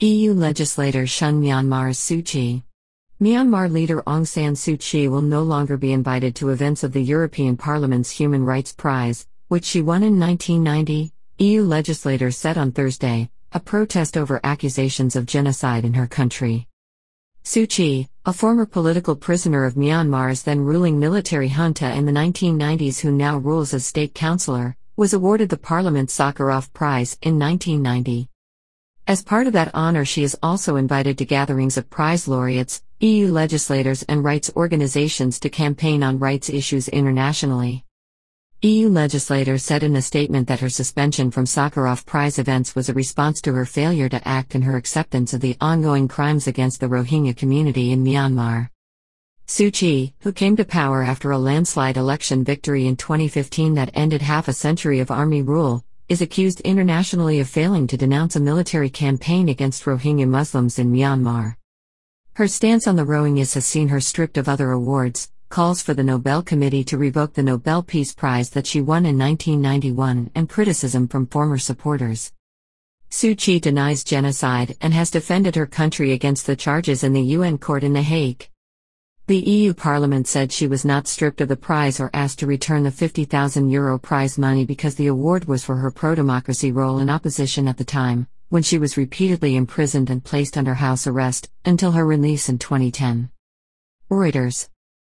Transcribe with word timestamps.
EU 0.00 0.34
legislators 0.34 1.08
shun 1.08 1.40
Myanmar's 1.40 1.96
Suu 1.96 2.22
Kyi. 2.22 2.62
Myanmar 3.18 3.72
leader 3.72 4.02
Aung 4.02 4.26
San 4.26 4.52
Suu 4.52 4.78
Kyi 4.78 5.08
will 5.08 5.22
no 5.22 5.42
longer 5.42 5.78
be 5.78 5.94
invited 5.94 6.36
to 6.36 6.50
events 6.50 6.84
of 6.84 6.92
the 6.92 7.02
European 7.02 7.56
Parliament's 7.56 8.10
Human 8.10 8.44
Rights 8.44 8.74
Prize, 8.74 9.26
which 9.48 9.64
she 9.64 9.80
won 9.80 10.02
in 10.02 10.20
1990, 10.20 11.14
EU 11.38 11.62
legislators 11.62 12.36
said 12.36 12.58
on 12.58 12.72
Thursday, 12.72 13.30
a 13.52 13.58
protest 13.58 14.18
over 14.18 14.38
accusations 14.44 15.16
of 15.16 15.24
genocide 15.24 15.86
in 15.86 15.94
her 15.94 16.06
country. 16.06 16.68
Suu 17.42 17.66
Kyi, 17.66 18.10
a 18.26 18.34
former 18.34 18.66
political 18.66 19.16
prisoner 19.16 19.64
of 19.64 19.76
Myanmar's 19.76 20.42
then 20.42 20.60
ruling 20.60 20.98
military 20.98 21.48
junta 21.48 21.90
in 21.94 22.04
the 22.04 22.12
1990s 22.12 23.00
who 23.00 23.10
now 23.10 23.38
rules 23.38 23.72
as 23.72 23.86
state 23.86 24.12
counsellor, 24.12 24.76
was 24.94 25.14
awarded 25.14 25.48
the 25.48 25.56
Parliament 25.56 26.10
Sakharov 26.10 26.70
Prize 26.74 27.16
in 27.22 27.38
1990. 27.38 28.28
As 29.08 29.22
part 29.22 29.46
of 29.46 29.52
that 29.52 29.70
honor, 29.72 30.04
she 30.04 30.24
is 30.24 30.36
also 30.42 30.74
invited 30.74 31.16
to 31.18 31.24
gatherings 31.24 31.76
of 31.76 31.88
prize 31.88 32.26
laureates, 32.26 32.82
EU 32.98 33.30
legislators, 33.30 34.02
and 34.02 34.24
rights 34.24 34.50
organizations 34.56 35.38
to 35.38 35.48
campaign 35.48 36.02
on 36.02 36.18
rights 36.18 36.50
issues 36.50 36.88
internationally. 36.88 37.84
EU 38.62 38.88
legislators 38.88 39.62
said 39.62 39.84
in 39.84 39.94
a 39.94 40.02
statement 40.02 40.48
that 40.48 40.58
her 40.58 40.68
suspension 40.68 41.30
from 41.30 41.44
Sakharov 41.44 42.04
Prize 42.04 42.40
events 42.40 42.74
was 42.74 42.88
a 42.88 42.94
response 42.94 43.40
to 43.42 43.52
her 43.52 43.64
failure 43.64 44.08
to 44.08 44.26
act 44.26 44.56
and 44.56 44.64
her 44.64 44.76
acceptance 44.76 45.32
of 45.32 45.40
the 45.40 45.56
ongoing 45.60 46.08
crimes 46.08 46.48
against 46.48 46.80
the 46.80 46.88
Rohingya 46.88 47.36
community 47.36 47.92
in 47.92 48.02
Myanmar. 48.02 48.70
Suu 49.46 49.72
Kyi, 49.72 50.14
who 50.22 50.32
came 50.32 50.56
to 50.56 50.64
power 50.64 51.04
after 51.04 51.30
a 51.30 51.38
landslide 51.38 51.96
election 51.96 52.42
victory 52.42 52.88
in 52.88 52.96
2015 52.96 53.74
that 53.74 53.92
ended 53.94 54.22
half 54.22 54.48
a 54.48 54.52
century 54.52 54.98
of 54.98 55.12
army 55.12 55.42
rule, 55.42 55.84
is 56.08 56.22
accused 56.22 56.60
internationally 56.60 57.40
of 57.40 57.48
failing 57.48 57.86
to 57.88 57.96
denounce 57.96 58.36
a 58.36 58.40
military 58.40 58.88
campaign 58.88 59.48
against 59.48 59.84
Rohingya 59.84 60.28
Muslims 60.28 60.78
in 60.78 60.92
Myanmar. 60.92 61.56
Her 62.34 62.46
stance 62.46 62.86
on 62.86 62.96
the 62.96 63.04
Rohingyas 63.04 63.54
has 63.54 63.66
seen 63.66 63.88
her 63.88 64.00
stripped 64.00 64.36
of 64.36 64.48
other 64.48 64.70
awards, 64.70 65.30
calls 65.48 65.82
for 65.82 65.94
the 65.94 66.04
Nobel 66.04 66.42
Committee 66.42 66.84
to 66.84 66.98
revoke 66.98 67.34
the 67.34 67.42
Nobel 67.42 67.82
Peace 67.82 68.14
Prize 68.14 68.50
that 68.50 68.66
she 68.66 68.80
won 68.80 69.04
in 69.04 69.18
1991, 69.18 70.30
and 70.34 70.48
criticism 70.48 71.08
from 71.08 71.26
former 71.26 71.58
supporters. 71.58 72.32
Suu 73.10 73.36
Kyi 73.36 73.58
denies 73.58 74.04
genocide 74.04 74.76
and 74.80 74.92
has 74.92 75.10
defended 75.10 75.56
her 75.56 75.66
country 75.66 76.12
against 76.12 76.46
the 76.46 76.56
charges 76.56 77.02
in 77.02 77.14
the 77.14 77.22
UN 77.22 77.58
court 77.58 77.82
in 77.82 77.94
The 77.94 78.02
Hague. 78.02 78.48
The 79.28 79.38
EU 79.38 79.74
Parliament 79.74 80.28
said 80.28 80.52
she 80.52 80.68
was 80.68 80.84
not 80.84 81.08
stripped 81.08 81.40
of 81.40 81.48
the 81.48 81.56
prize 81.56 81.98
or 81.98 82.10
asked 82.14 82.38
to 82.38 82.46
return 82.46 82.84
the 82.84 82.92
50,000 82.92 83.68
euro 83.68 83.98
prize 83.98 84.38
money 84.38 84.64
because 84.64 84.94
the 84.94 85.08
award 85.08 85.46
was 85.46 85.64
for 85.64 85.74
her 85.78 85.90
pro 85.90 86.14
democracy 86.14 86.70
role 86.70 87.00
in 87.00 87.10
opposition 87.10 87.66
at 87.66 87.76
the 87.76 87.84
time, 87.84 88.28
when 88.50 88.62
she 88.62 88.78
was 88.78 88.96
repeatedly 88.96 89.56
imprisoned 89.56 90.10
and 90.10 90.22
placed 90.22 90.56
under 90.56 90.74
house 90.74 91.08
arrest, 91.08 91.50
until 91.64 91.90
her 91.90 92.06
release 92.06 92.48
in 92.48 92.58
2010. 92.58 93.30
Reuters 94.08 94.68